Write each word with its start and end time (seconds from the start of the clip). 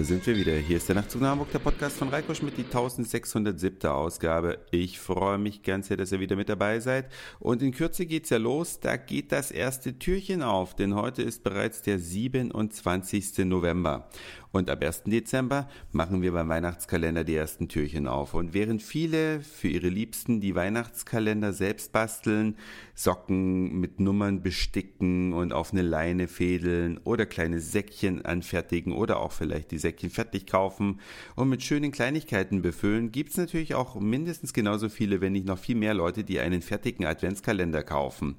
Da 0.00 0.04
sind 0.04 0.26
wir 0.26 0.34
wieder. 0.34 0.54
Hier 0.54 0.78
ist 0.78 0.88
der 0.88 0.96
Nachtzug 0.96 1.20
nach 1.20 1.32
Hamburg, 1.32 1.52
der 1.52 1.58
Podcast 1.58 1.98
von 1.98 2.08
Reiko 2.08 2.32
Schmidt, 2.32 2.56
die 2.56 2.64
1607. 2.64 3.90
Ausgabe. 3.90 4.56
Ich 4.70 4.98
freue 4.98 5.36
mich 5.36 5.62
ganz 5.62 5.88
sehr, 5.88 5.98
dass 5.98 6.10
ihr 6.10 6.20
wieder 6.20 6.36
mit 6.36 6.48
dabei 6.48 6.80
seid. 6.80 7.12
Und 7.38 7.60
in 7.60 7.70
Kürze 7.70 8.06
geht's 8.06 8.30
ja 8.30 8.38
los. 8.38 8.80
Da 8.80 8.96
geht 8.96 9.30
das 9.30 9.50
erste 9.50 9.98
Türchen 9.98 10.42
auf, 10.42 10.74
denn 10.74 10.94
heute 10.94 11.20
ist 11.20 11.44
bereits 11.44 11.82
der 11.82 11.98
27. 11.98 13.44
November. 13.44 14.08
Und 14.52 14.68
ab 14.68 14.82
1. 14.82 15.04
Dezember 15.04 15.68
machen 15.92 16.22
wir 16.22 16.32
beim 16.32 16.48
Weihnachtskalender 16.48 17.22
die 17.22 17.36
ersten 17.36 17.68
Türchen 17.68 18.08
auf. 18.08 18.34
Und 18.34 18.52
während 18.52 18.82
viele 18.82 19.40
für 19.40 19.68
ihre 19.68 19.88
Liebsten 19.88 20.40
die 20.40 20.56
Weihnachtskalender 20.56 21.52
selbst 21.52 21.92
basteln, 21.92 22.56
Socken 22.94 23.78
mit 23.78 24.00
Nummern 24.00 24.42
besticken 24.42 25.32
und 25.32 25.52
auf 25.52 25.72
eine 25.72 25.82
Leine 25.82 26.26
fädeln 26.26 26.98
oder 27.04 27.26
kleine 27.26 27.60
Säckchen 27.60 28.24
anfertigen 28.24 28.92
oder 28.92 29.20
auch 29.20 29.32
vielleicht 29.32 29.70
die 29.70 29.78
Säckchen 29.78 30.10
fertig 30.10 30.46
kaufen 30.46 31.00
und 31.36 31.48
mit 31.48 31.62
schönen 31.62 31.92
Kleinigkeiten 31.92 32.60
befüllen, 32.60 33.12
gibt's 33.12 33.36
natürlich 33.36 33.74
auch 33.74 33.94
mindestens 33.94 34.52
genauso 34.52 34.88
viele, 34.88 35.20
wenn 35.20 35.32
nicht 35.32 35.46
noch 35.46 35.58
viel 35.58 35.76
mehr 35.76 35.94
Leute, 35.94 36.24
die 36.24 36.40
einen 36.40 36.60
fertigen 36.60 37.06
Adventskalender 37.06 37.82
kaufen. 37.82 38.36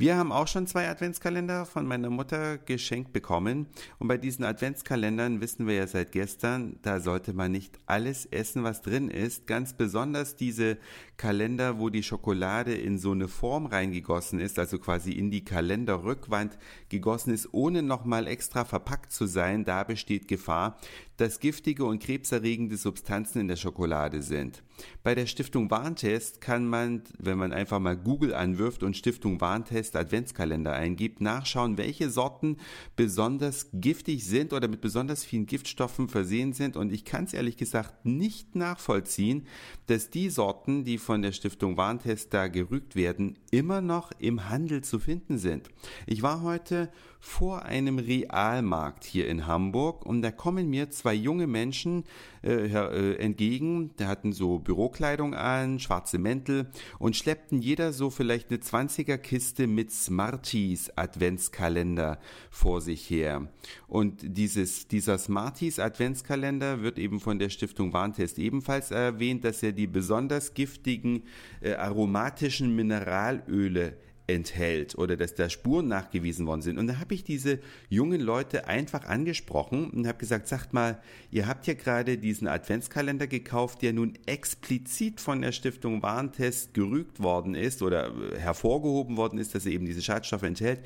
Wir 0.00 0.16
haben 0.16 0.30
auch 0.30 0.46
schon 0.46 0.68
zwei 0.68 0.88
Adventskalender 0.88 1.66
von 1.66 1.84
meiner 1.84 2.08
Mutter 2.08 2.56
geschenkt 2.56 3.12
bekommen. 3.12 3.66
Und 3.98 4.06
bei 4.06 4.16
diesen 4.16 4.44
Adventskalendern 4.44 5.40
wissen 5.40 5.66
wir 5.66 5.74
ja 5.74 5.88
seit 5.88 6.12
gestern, 6.12 6.78
da 6.82 7.00
sollte 7.00 7.32
man 7.32 7.50
nicht 7.50 7.80
alles 7.86 8.24
essen, 8.24 8.62
was 8.62 8.80
drin 8.80 9.10
ist. 9.10 9.48
Ganz 9.48 9.72
besonders 9.72 10.36
diese 10.36 10.78
Kalender, 11.16 11.80
wo 11.80 11.88
die 11.88 12.04
Schokolade 12.04 12.74
in 12.74 12.96
so 12.96 13.10
eine 13.10 13.26
Form 13.26 13.66
reingegossen 13.66 14.38
ist, 14.38 14.60
also 14.60 14.78
quasi 14.78 15.10
in 15.10 15.32
die 15.32 15.44
Kalenderrückwand 15.44 16.58
gegossen 16.90 17.34
ist, 17.34 17.48
ohne 17.50 17.82
nochmal 17.82 18.28
extra 18.28 18.64
verpackt 18.64 19.10
zu 19.10 19.26
sein. 19.26 19.64
Da 19.64 19.82
besteht 19.82 20.28
Gefahr, 20.28 20.78
dass 21.18 21.40
giftige 21.40 21.84
und 21.84 22.02
krebserregende 22.02 22.76
Substanzen 22.76 23.40
in 23.40 23.48
der 23.48 23.56
Schokolade 23.56 24.22
sind. 24.22 24.62
Bei 25.02 25.16
der 25.16 25.26
Stiftung 25.26 25.70
Warntest 25.70 26.40
kann 26.40 26.66
man, 26.66 27.02
wenn 27.18 27.36
man 27.36 27.52
einfach 27.52 27.80
mal 27.80 27.96
Google 27.96 28.32
anwirft 28.34 28.84
und 28.84 28.96
Stiftung 28.96 29.40
Warntest 29.40 29.96
Adventskalender 29.96 30.72
eingibt, 30.72 31.20
nachschauen, 31.20 31.76
welche 31.76 32.08
Sorten 32.08 32.56
besonders 32.94 33.68
giftig 33.72 34.24
sind 34.24 34.52
oder 34.52 34.68
mit 34.68 34.80
besonders 34.80 35.24
vielen 35.24 35.46
Giftstoffen 35.46 36.08
versehen 36.08 36.52
sind. 36.52 36.76
Und 36.76 36.92
ich 36.92 37.04
kann 37.04 37.24
es 37.24 37.34
ehrlich 37.34 37.56
gesagt 37.56 38.06
nicht 38.06 38.54
nachvollziehen, 38.54 39.46
dass 39.86 40.10
die 40.10 40.30
Sorten, 40.30 40.84
die 40.84 40.98
von 40.98 41.22
der 41.22 41.32
Stiftung 41.32 41.76
Warntest 41.76 42.32
da 42.32 42.46
gerügt 42.46 42.94
werden, 42.94 43.38
immer 43.50 43.80
noch 43.80 44.12
im 44.20 44.48
Handel 44.48 44.84
zu 44.84 45.00
finden 45.00 45.38
sind. 45.38 45.68
Ich 46.06 46.22
war 46.22 46.42
heute 46.42 46.92
vor 47.20 47.64
einem 47.64 47.98
Realmarkt 47.98 49.04
hier 49.04 49.28
in 49.28 49.46
Hamburg 49.46 50.06
und 50.06 50.22
da 50.22 50.30
kommen 50.30 50.70
mir 50.70 50.90
zwei 50.90 51.14
junge 51.14 51.46
Menschen 51.46 52.04
äh, 52.42 52.66
äh, 52.66 53.16
entgegen, 53.16 53.96
die 53.98 54.06
hatten 54.06 54.32
so 54.32 54.58
Bürokleidung 54.58 55.34
an, 55.34 55.80
schwarze 55.80 56.18
Mäntel 56.18 56.70
und 56.98 57.16
schleppten 57.16 57.60
jeder 57.60 57.92
so 57.92 58.10
vielleicht 58.10 58.50
eine 58.50 58.60
20er 58.60 59.18
Kiste 59.18 59.66
mit 59.66 59.90
Smarties 59.90 60.90
Adventskalender 60.96 62.18
vor 62.50 62.80
sich 62.80 63.10
her. 63.10 63.48
Und 63.88 64.20
dieses, 64.22 64.86
dieser 64.86 65.18
Smarties 65.18 65.80
Adventskalender 65.80 66.82
wird 66.82 66.98
eben 66.98 67.20
von 67.20 67.38
der 67.38 67.48
Stiftung 67.48 67.92
Warntest 67.92 68.38
ebenfalls 68.38 68.90
erwähnt, 68.90 69.44
dass 69.44 69.62
er 69.62 69.72
die 69.72 69.86
besonders 69.86 70.54
giftigen 70.54 71.24
äh, 71.60 71.74
aromatischen 71.74 72.74
Mineralöle 72.74 73.96
enthält 74.28 74.96
oder 74.96 75.16
dass 75.16 75.34
da 75.34 75.48
Spuren 75.48 75.88
nachgewiesen 75.88 76.46
worden 76.46 76.62
sind. 76.62 76.78
Und 76.78 76.86
da 76.86 76.98
habe 76.98 77.14
ich 77.14 77.24
diese 77.24 77.58
jungen 77.88 78.20
Leute 78.20 78.68
einfach 78.68 79.06
angesprochen 79.06 79.90
und 79.90 80.06
habe 80.06 80.18
gesagt, 80.18 80.46
sagt 80.46 80.72
mal, 80.72 81.00
ihr 81.30 81.46
habt 81.46 81.66
ja 81.66 81.74
gerade 81.74 82.18
diesen 82.18 82.46
Adventskalender 82.46 83.26
gekauft, 83.26 83.82
der 83.82 83.94
nun 83.94 84.14
explizit 84.26 85.20
von 85.20 85.40
der 85.40 85.52
Stiftung 85.52 86.02
Warentest 86.02 86.74
gerügt 86.74 87.20
worden 87.20 87.54
ist 87.54 87.82
oder 87.82 88.12
hervorgehoben 88.38 89.16
worden 89.16 89.38
ist, 89.38 89.54
dass 89.54 89.64
er 89.64 89.72
eben 89.72 89.86
diese 89.86 90.02
Schadstoffe 90.02 90.42
enthält. 90.42 90.80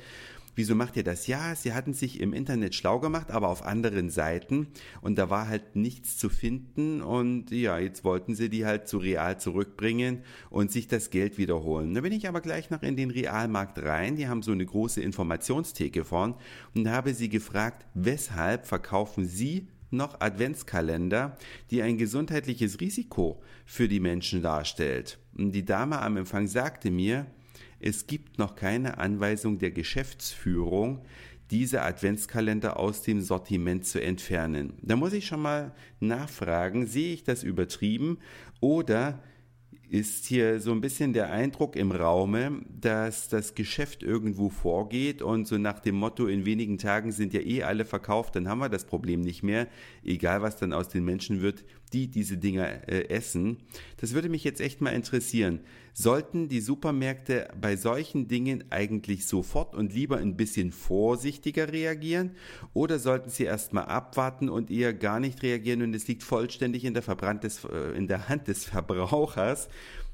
Wieso 0.55 0.75
macht 0.75 0.97
ihr 0.97 1.03
das? 1.03 1.25
Ja, 1.27 1.55
sie 1.55 1.73
hatten 1.73 1.93
sich 1.93 2.19
im 2.19 2.31
Internet 2.31 2.75
schlau 2.75 2.99
gemacht, 2.99 3.31
aber 3.31 3.49
auf 3.49 3.63
anderen 3.63 4.09
Seiten 4.09 4.67
und 5.01 5.17
da 5.17 5.29
war 5.29 5.47
halt 5.47 5.75
nichts 5.75 6.17
zu 6.17 6.29
finden 6.29 7.01
und 7.01 7.49
ja, 7.51 7.79
jetzt 7.79 8.03
wollten 8.03 8.35
sie 8.35 8.49
die 8.49 8.65
halt 8.65 8.87
zu 8.87 8.99
Real 8.99 9.39
zurückbringen 9.39 10.23
und 10.49 10.71
sich 10.71 10.87
das 10.87 11.09
Geld 11.09 11.37
wiederholen. 11.37 11.93
Da 11.93 12.01
bin 12.01 12.13
ich 12.13 12.27
aber 12.27 12.41
gleich 12.41 12.69
noch 12.69 12.83
in 12.83 12.95
den 12.95 13.09
Realmarkt 13.09 13.81
rein, 13.81 14.15
die 14.15 14.27
haben 14.27 14.43
so 14.43 14.51
eine 14.51 14.65
große 14.65 15.01
Informationstheke 15.01 16.05
vorn 16.05 16.35
und 16.75 16.87
habe 16.87 17.13
sie 17.13 17.29
gefragt, 17.29 17.87
weshalb 17.95 18.67
verkaufen 18.67 19.25
sie 19.25 19.67
noch 19.89 20.19
Adventskalender, 20.19 21.37
die 21.71 21.81
ein 21.81 21.97
gesundheitliches 21.97 22.79
Risiko 22.79 23.41
für 23.65 23.87
die 23.87 23.99
Menschen 23.99 24.41
darstellt. 24.41 25.19
Und 25.37 25.51
die 25.53 25.65
Dame 25.65 26.01
am 26.01 26.17
Empfang 26.17 26.47
sagte 26.47 26.91
mir, 26.91 27.27
es 27.79 28.07
gibt 28.07 28.37
noch 28.39 28.55
keine 28.55 28.97
Anweisung 28.97 29.59
der 29.59 29.71
Geschäftsführung, 29.71 31.05
diese 31.51 31.81
Adventskalender 31.81 32.79
aus 32.79 33.01
dem 33.03 33.21
Sortiment 33.21 33.85
zu 33.85 34.01
entfernen. 34.01 34.73
Da 34.81 34.95
muss 34.95 35.13
ich 35.13 35.27
schon 35.27 35.41
mal 35.41 35.75
nachfragen, 35.99 36.87
sehe 36.87 37.13
ich 37.13 37.23
das 37.23 37.43
übertrieben 37.43 38.17
oder 38.59 39.21
ist 39.93 40.25
hier 40.25 40.59
so 40.59 40.71
ein 40.71 40.81
bisschen 40.81 41.13
der 41.13 41.31
Eindruck 41.31 41.75
im 41.75 41.91
Raume, 41.91 42.63
dass 42.67 43.29
das 43.29 43.53
Geschäft 43.53 44.01
irgendwo 44.01 44.49
vorgeht 44.49 45.21
und 45.21 45.47
so 45.47 45.59
nach 45.59 45.79
dem 45.79 45.93
Motto, 45.93 46.25
in 46.25 46.47
wenigen 46.47 46.79
Tagen 46.79 47.11
sind 47.11 47.31
ja 47.31 47.41
eh 47.41 47.61
alle 47.61 47.85
verkauft, 47.85 48.35
dann 48.35 48.47
haben 48.47 48.57
wir 48.57 48.69
das 48.69 48.85
Problem 48.85 49.21
nicht 49.21 49.43
mehr, 49.43 49.67
egal 50.03 50.41
was 50.41 50.57
dann 50.57 50.73
aus 50.73 50.89
den 50.89 51.05
Menschen 51.05 51.43
wird, 51.43 51.63
die 51.93 52.07
diese 52.07 52.37
Dinger 52.37 52.89
äh, 52.89 53.07
essen. 53.09 53.57
Das 53.97 54.13
würde 54.13 54.29
mich 54.29 54.43
jetzt 54.43 54.61
echt 54.61 54.81
mal 54.81 54.89
interessieren. 54.89 55.59
Sollten 55.93 56.47
die 56.47 56.59
Supermärkte 56.59 57.49
bei 57.59 57.75
solchen 57.75 58.27
Dingen 58.27 58.63
eigentlich 58.71 59.27
sofort 59.27 59.75
und 59.75 59.93
lieber 59.93 60.17
ein 60.17 60.35
bisschen 60.35 60.71
vorsichtiger 60.71 61.71
reagieren 61.71 62.31
oder 62.73 62.97
sollten 62.97 63.29
sie 63.29 63.43
erstmal 63.43 63.85
abwarten 63.85 64.49
und 64.49 64.71
eher 64.71 64.95
gar 64.95 65.19
nicht 65.19 65.43
reagieren 65.43 65.83
und 65.83 65.93
es 65.93 66.07
liegt 66.07 66.23
vollständig 66.23 66.83
in 66.83 66.95
der, 66.95 67.03
Verbrannt 67.03 67.43
des, 67.43 67.63
äh, 67.65 67.95
in 67.95 68.07
der 68.07 68.27
Hand 68.27 68.47
des 68.47 68.65
Verbrauchers, 68.65 69.69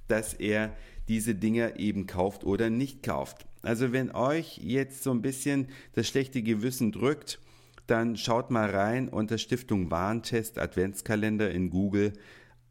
dass 0.09 0.33
er 0.33 0.75
diese 1.07 1.35
Dinger 1.35 1.79
eben 1.79 2.05
kauft 2.05 2.43
oder 2.43 2.69
nicht 2.69 3.03
kauft. 3.03 3.45
Also 3.61 3.91
wenn 3.91 4.11
euch 4.11 4.59
jetzt 4.59 5.03
so 5.03 5.11
ein 5.11 5.21
bisschen 5.21 5.67
das 5.93 6.07
schlechte 6.07 6.41
Gewissen 6.41 6.91
drückt, 6.91 7.39
dann 7.87 8.15
schaut 8.15 8.51
mal 8.51 8.69
rein 8.69 9.09
unter 9.09 9.37
Stiftung 9.37 9.89
Warentest 9.89 10.59
Adventskalender 10.59 11.49
in 11.51 11.71
Google, 11.71 12.13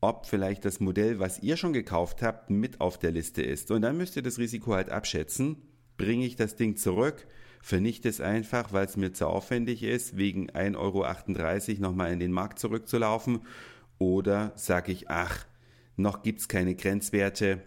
ob 0.01 0.27
vielleicht 0.27 0.65
das 0.65 0.79
Modell, 0.79 1.19
was 1.19 1.43
ihr 1.43 1.57
schon 1.57 1.73
gekauft 1.73 2.23
habt, 2.23 2.51
mit 2.51 2.81
auf 2.81 2.99
der 2.99 3.11
Liste 3.11 3.43
ist. 3.43 3.73
Und 3.73 3.83
dann 3.83 3.97
müsst 3.97 4.15
ihr 4.17 4.23
das 4.23 4.39
Risiko 4.39 4.75
halt 4.75 4.91
abschätzen. 4.91 5.57
Bringe 5.97 6.25
ich 6.25 6.37
das 6.37 6.55
Ding 6.55 6.77
zurück, 6.77 7.27
vernichte 7.61 8.09
es 8.09 8.21
einfach, 8.21 8.73
weil 8.73 8.87
es 8.87 8.97
mir 8.97 9.13
zu 9.13 9.27
aufwendig 9.27 9.83
ist, 9.83 10.17
wegen 10.17 10.51
1,38 10.51 10.77
Euro 10.77 11.81
nochmal 11.81 12.13
in 12.13 12.21
den 12.21 12.31
Markt 12.31 12.61
zurückzulaufen. 12.61 13.41
Oder 13.99 14.53
sage 14.55 14.93
ich, 14.93 15.11
ach, 15.11 15.45
noch 15.99 16.23
gibt's 16.23 16.49
keine 16.49 16.75
Grenzwerte, 16.75 17.63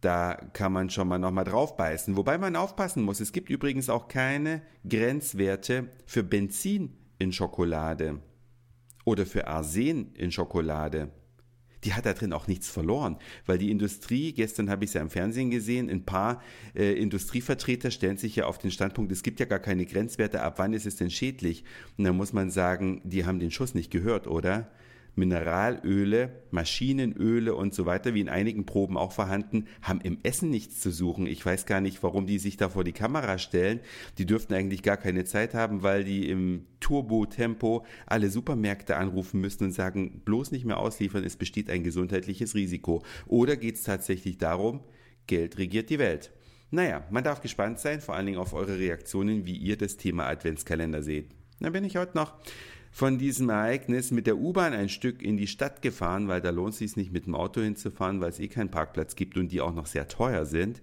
da 0.00 0.34
kann 0.52 0.72
man 0.72 0.90
schon 0.90 1.08
mal 1.08 1.18
nochmal 1.18 1.44
drauf 1.44 1.76
beißen. 1.76 2.16
Wobei 2.16 2.38
man 2.38 2.56
aufpassen 2.56 3.02
muss. 3.02 3.20
Es 3.20 3.32
gibt 3.32 3.50
übrigens 3.50 3.90
auch 3.90 4.08
keine 4.08 4.62
Grenzwerte 4.88 5.88
für 6.06 6.22
Benzin 6.22 6.96
in 7.18 7.32
Schokolade 7.32 8.20
oder 9.04 9.26
für 9.26 9.46
Arsen 9.46 10.14
in 10.14 10.32
Schokolade. 10.32 11.10
Die 11.84 11.94
hat 11.94 12.04
da 12.04 12.12
drin 12.12 12.34
auch 12.34 12.46
nichts 12.46 12.68
verloren, 12.68 13.16
weil 13.46 13.56
die 13.56 13.70
Industrie, 13.70 14.32
gestern 14.34 14.68
habe 14.68 14.84
ich 14.84 14.90
es 14.90 14.94
ja 14.94 15.00
im 15.00 15.08
Fernsehen 15.08 15.50
gesehen, 15.50 15.88
ein 15.88 16.04
paar 16.04 16.42
äh, 16.74 16.92
Industrievertreter 16.92 17.90
stellen 17.90 18.18
sich 18.18 18.36
ja 18.36 18.44
auf 18.44 18.58
den 18.58 18.70
Standpunkt, 18.70 19.10
es 19.12 19.22
gibt 19.22 19.40
ja 19.40 19.46
gar 19.46 19.60
keine 19.60 19.86
Grenzwerte, 19.86 20.42
ab 20.42 20.58
wann 20.58 20.74
ist 20.74 20.84
es 20.84 20.96
denn 20.96 21.10
schädlich? 21.10 21.64
Und 21.96 22.04
dann 22.04 22.16
muss 22.16 22.34
man 22.34 22.50
sagen, 22.50 23.00
die 23.04 23.24
haben 23.24 23.40
den 23.40 23.50
Schuss 23.50 23.74
nicht 23.74 23.90
gehört, 23.90 24.26
oder? 24.26 24.70
Mineralöle, 25.14 26.42
Maschinenöle 26.50 27.54
und 27.54 27.74
so 27.74 27.86
weiter, 27.86 28.14
wie 28.14 28.20
in 28.20 28.28
einigen 28.28 28.66
Proben 28.66 28.96
auch 28.96 29.12
vorhanden, 29.12 29.66
haben 29.82 30.00
im 30.00 30.18
Essen 30.22 30.50
nichts 30.50 30.80
zu 30.80 30.90
suchen. 30.90 31.26
Ich 31.26 31.44
weiß 31.44 31.66
gar 31.66 31.80
nicht, 31.80 32.02
warum 32.02 32.26
die 32.26 32.38
sich 32.38 32.56
da 32.56 32.68
vor 32.68 32.84
die 32.84 32.92
Kamera 32.92 33.38
stellen. 33.38 33.80
Die 34.18 34.26
dürften 34.26 34.54
eigentlich 34.54 34.82
gar 34.82 34.96
keine 34.96 35.24
Zeit 35.24 35.54
haben, 35.54 35.82
weil 35.82 36.04
die 36.04 36.28
im 36.28 36.66
Turbo-Tempo 36.80 37.84
alle 38.06 38.30
Supermärkte 38.30 38.96
anrufen 38.96 39.40
müssen 39.40 39.64
und 39.64 39.72
sagen, 39.72 40.22
bloß 40.24 40.52
nicht 40.52 40.64
mehr 40.64 40.78
ausliefern, 40.78 41.24
es 41.24 41.36
besteht 41.36 41.70
ein 41.70 41.84
gesundheitliches 41.84 42.54
Risiko. 42.54 43.02
Oder 43.26 43.56
geht 43.56 43.76
es 43.76 43.82
tatsächlich 43.82 44.38
darum, 44.38 44.80
Geld 45.26 45.58
regiert 45.58 45.90
die 45.90 45.98
Welt. 45.98 46.32
Naja, 46.72 47.04
man 47.10 47.24
darf 47.24 47.40
gespannt 47.40 47.80
sein, 47.80 48.00
vor 48.00 48.14
allen 48.14 48.26
Dingen 48.26 48.38
auf 48.38 48.52
eure 48.52 48.78
Reaktionen, 48.78 49.44
wie 49.44 49.56
ihr 49.56 49.76
das 49.76 49.96
Thema 49.96 50.26
Adventskalender 50.26 51.02
seht. 51.02 51.30
Dann 51.58 51.72
bin 51.72 51.84
ich 51.84 51.96
heute 51.96 52.16
noch 52.16 52.34
von 52.90 53.18
diesem 53.18 53.48
Ereignis 53.48 54.10
mit 54.10 54.26
der 54.26 54.36
U-Bahn 54.36 54.72
ein 54.72 54.88
Stück 54.88 55.22
in 55.22 55.36
die 55.36 55.46
Stadt 55.46 55.80
gefahren, 55.80 56.28
weil 56.28 56.40
da 56.40 56.50
lohnt 56.50 56.72
es 56.72 56.78
sich 56.78 56.96
nicht 56.96 57.12
mit 57.12 57.26
dem 57.26 57.34
Auto 57.34 57.60
hinzufahren, 57.60 58.20
weil 58.20 58.30
es 58.30 58.40
eh 58.40 58.48
keinen 58.48 58.70
Parkplatz 58.70 59.14
gibt 59.16 59.36
und 59.36 59.52
die 59.52 59.60
auch 59.60 59.74
noch 59.74 59.86
sehr 59.86 60.08
teuer 60.08 60.44
sind. 60.44 60.82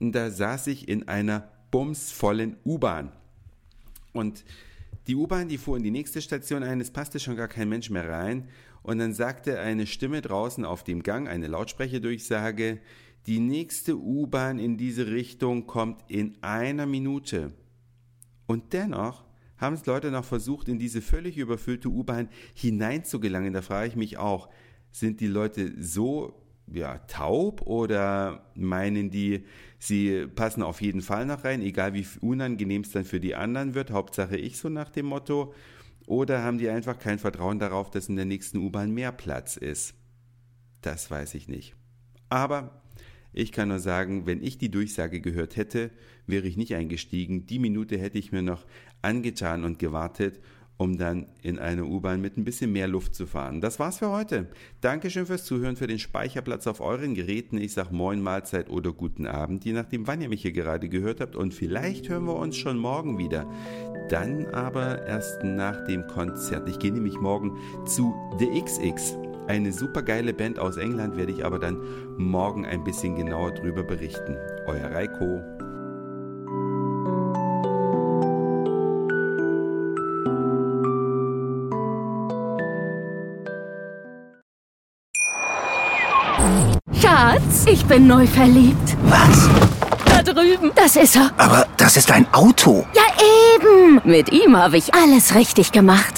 Und 0.00 0.12
da 0.12 0.30
saß 0.30 0.66
ich 0.66 0.88
in 0.88 1.08
einer 1.08 1.48
bumsvollen 1.70 2.56
U-Bahn. 2.64 3.12
Und 4.12 4.44
Die 5.08 5.16
U-Bahn, 5.16 5.48
die 5.48 5.56
fuhr 5.56 5.78
in 5.78 5.82
die 5.82 5.90
nächste 5.90 6.20
Station 6.20 6.62
ein, 6.62 6.82
es 6.82 6.90
passte 6.90 7.18
schon 7.18 7.34
gar 7.34 7.48
kein 7.48 7.70
Mensch 7.70 7.88
mehr 7.88 8.06
rein. 8.06 8.46
Und 8.82 8.98
dann 8.98 9.14
sagte 9.14 9.58
eine 9.58 9.86
Stimme 9.86 10.20
draußen 10.20 10.66
auf 10.66 10.84
dem 10.84 11.02
Gang, 11.02 11.28
eine 11.28 11.46
Lautsprecherdurchsage, 11.46 12.78
die 13.26 13.40
nächste 13.40 13.96
U-Bahn 13.96 14.58
in 14.58 14.76
diese 14.76 15.06
Richtung 15.06 15.66
kommt 15.66 16.02
in 16.08 16.36
einer 16.42 16.84
Minute. 16.84 17.54
Und 18.46 18.74
dennoch 18.74 19.24
haben 19.58 19.74
es 19.74 19.86
Leute 19.86 20.10
noch 20.10 20.24
versucht, 20.24 20.68
in 20.68 20.78
diese 20.78 21.02
völlig 21.02 21.36
überfüllte 21.36 21.88
U-Bahn 21.88 22.28
hineinzugelangen. 22.54 23.52
Da 23.52 23.62
frage 23.62 23.88
ich 23.88 23.96
mich 23.96 24.18
auch, 24.18 24.48
sind 24.90 25.20
die 25.20 25.26
Leute 25.26 25.72
so 25.82 26.42
ja, 26.72 26.98
taub 26.98 27.62
oder 27.62 28.50
meinen 28.54 29.10
die, 29.10 29.44
sie 29.78 30.26
passen 30.26 30.62
auf 30.62 30.80
jeden 30.80 31.00
Fall 31.00 31.26
noch 31.26 31.44
rein, 31.44 31.62
egal 31.62 31.94
wie 31.94 32.06
unangenehm 32.20 32.82
es 32.82 32.90
dann 32.90 33.04
für 33.04 33.20
die 33.20 33.34
anderen 33.34 33.74
wird, 33.74 33.90
Hauptsache 33.90 34.36
ich 34.36 34.58
so 34.58 34.68
nach 34.68 34.90
dem 34.90 35.06
Motto, 35.06 35.54
oder 36.06 36.42
haben 36.42 36.58
die 36.58 36.70
einfach 36.70 36.98
kein 36.98 37.18
Vertrauen 37.18 37.58
darauf, 37.58 37.90
dass 37.90 38.08
in 38.08 38.16
der 38.16 38.24
nächsten 38.24 38.58
U-Bahn 38.58 38.92
mehr 38.92 39.12
Platz 39.12 39.56
ist? 39.56 39.94
Das 40.80 41.10
weiß 41.10 41.34
ich 41.34 41.48
nicht. 41.48 41.74
Aber 42.30 42.82
ich 43.32 43.52
kann 43.52 43.68
nur 43.68 43.78
sagen, 43.78 44.26
wenn 44.26 44.42
ich 44.42 44.58
die 44.58 44.70
Durchsage 44.70 45.20
gehört 45.20 45.56
hätte, 45.56 45.90
wäre 46.26 46.46
ich 46.46 46.56
nicht 46.56 46.74
eingestiegen. 46.74 47.46
Die 47.46 47.58
Minute 47.58 47.98
hätte 47.98 48.18
ich 48.18 48.32
mir 48.32 48.42
noch 48.42 48.66
angetan 49.02 49.64
und 49.64 49.78
gewartet 49.78 50.40
um 50.78 50.96
dann 50.96 51.26
in 51.42 51.58
eine 51.58 51.84
U-Bahn 51.84 52.20
mit 52.20 52.38
ein 52.38 52.44
bisschen 52.44 52.72
mehr 52.72 52.88
Luft 52.88 53.14
zu 53.14 53.26
fahren. 53.26 53.60
Das 53.60 53.78
war's 53.78 53.98
für 53.98 54.10
heute. 54.10 54.46
Dankeschön 54.80 55.26
fürs 55.26 55.44
Zuhören, 55.44 55.76
für 55.76 55.88
den 55.88 55.98
Speicherplatz 55.98 56.66
auf 56.68 56.80
euren 56.80 57.14
Geräten. 57.14 57.58
Ich 57.58 57.74
sag 57.74 57.90
Moin, 57.90 58.22
Mahlzeit 58.22 58.70
oder 58.70 58.92
guten 58.92 59.26
Abend, 59.26 59.64
je 59.64 59.72
nachdem, 59.72 60.06
wann 60.06 60.22
ihr 60.22 60.28
mich 60.28 60.42
hier 60.42 60.52
gerade 60.52 60.88
gehört 60.88 61.20
habt. 61.20 61.34
Und 61.34 61.52
vielleicht 61.52 62.08
hören 62.08 62.24
wir 62.24 62.36
uns 62.36 62.56
schon 62.56 62.78
morgen 62.78 63.18
wieder. 63.18 63.50
Dann 64.08 64.46
aber 64.46 65.04
erst 65.04 65.42
nach 65.42 65.84
dem 65.84 66.06
Konzert. 66.06 66.68
Ich 66.68 66.78
gehe 66.78 66.92
nämlich 66.92 67.20
morgen 67.20 67.58
zu 67.84 68.14
The 68.38 68.48
XX. 68.62 69.27
Eine 69.48 69.72
super 69.72 70.02
geile 70.02 70.34
Band 70.34 70.58
aus 70.58 70.76
England 70.76 71.16
werde 71.16 71.32
ich 71.32 71.42
aber 71.42 71.58
dann 71.58 71.78
morgen 72.18 72.66
ein 72.66 72.84
bisschen 72.84 73.16
genauer 73.16 73.52
drüber 73.52 73.82
berichten. 73.82 74.36
Euer 74.66 74.90
Reiko. 74.90 75.40
Schatz, 87.00 87.64
ich 87.64 87.82
bin 87.86 88.06
neu 88.06 88.26
verliebt. 88.26 88.98
Was? 89.04 89.48
Da 90.04 90.22
drüben. 90.22 90.72
Das 90.74 90.94
ist 90.94 91.16
er. 91.16 91.30
Aber 91.38 91.66
das 91.78 91.96
ist 91.96 92.10
ein 92.10 92.26
Auto. 92.34 92.84
Ja, 92.94 93.02
eben. 93.56 94.02
Mit 94.04 94.30
ihm 94.30 94.58
habe 94.58 94.76
ich 94.76 94.92
alles 94.92 95.34
richtig 95.34 95.72
gemacht. 95.72 96.17